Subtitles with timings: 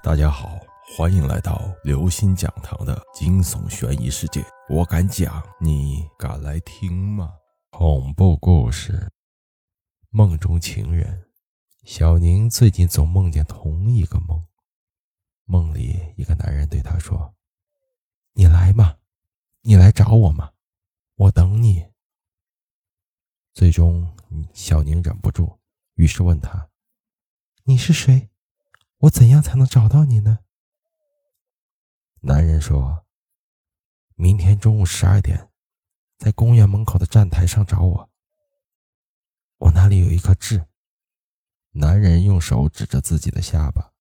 [0.00, 0.60] 大家好，
[0.96, 4.44] 欢迎来到刘星讲堂的惊悚悬疑世界。
[4.68, 7.34] 我敢讲，你敢来听吗？
[7.70, 9.10] 恐怖故事。
[10.10, 11.28] 梦中情人
[11.82, 14.42] 小宁最近总梦见同一个梦，
[15.44, 17.34] 梦里一个男人对她说
[18.34, 18.98] ：“你来嘛？
[19.62, 20.52] 你来找我嘛？
[21.16, 21.84] 我等你。”
[23.52, 24.16] 最终，
[24.54, 25.58] 小宁忍不住，
[25.94, 26.70] 于是问他
[27.64, 28.30] ：“你是谁？”
[28.98, 30.40] 我怎样才能找到你呢？
[32.22, 33.06] 男人说
[34.16, 35.50] ：“明天中午十二点，
[36.18, 38.10] 在公园门口的站台上找我。
[39.58, 40.66] 我那里有一颗痣。”
[41.72, 43.92] 男人用手指着自己的下巴。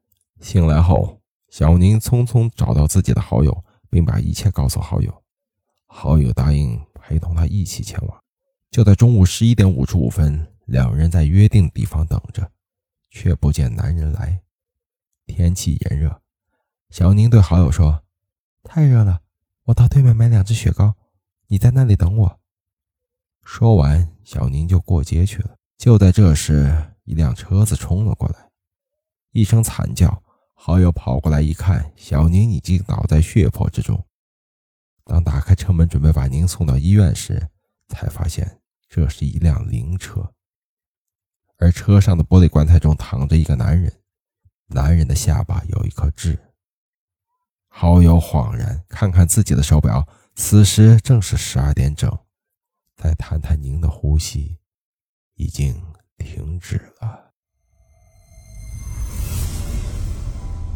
[0.42, 5.24] 醒来后，小宁匆匆找到自己的好友，并把一切告诉好友。
[5.86, 8.24] 好友答应陪同他一起前往。
[8.72, 12.52] 就在中午十一点五十五分，两人在约定的地方等着，
[13.12, 14.42] 却不见男人来。
[15.28, 16.22] 天气炎热，
[16.90, 18.04] 小宁对好友说
[18.64, 19.22] ：“太热了，
[19.66, 20.96] 我到对面买两只雪糕，
[21.48, 22.40] 你在那里等我。”
[23.44, 25.56] 说完，小宁就过街去了。
[25.78, 28.50] 就在这时，一辆车子冲了过来，
[29.32, 30.24] 一声惨叫，
[30.56, 34.04] 好友跑过来一看，小宁已经倒在血泊之中。
[35.04, 37.48] 当打开车门准备把您送到医院时，
[37.90, 40.34] 才发现这是一辆灵车，
[41.58, 44.02] 而车上的玻璃棺材中躺着一个男人。
[44.68, 46.38] 男人的下巴有一颗痣。
[47.68, 52.12] 好友恍然，看看自己的手表，此时正是十二点整。
[52.96, 54.58] 再谈谈您的呼吸，
[55.36, 55.80] 已经
[56.18, 57.32] 停止了。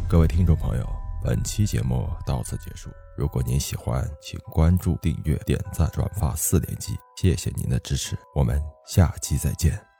[0.08, 0.88] 各位听众朋友，
[1.24, 2.90] 本期节目到此结束。
[3.18, 8.16] 如果您喜欢，请关注、订阅、点赞、转发四连击，谢谢您的支持。
[8.34, 9.91] 我们下期再见。